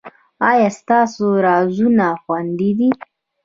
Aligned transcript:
ایا 0.49 0.69
ستاسو 0.79 1.25
رازونه 1.45 2.07
خوندي 2.21 2.71
دي؟ 2.77 2.89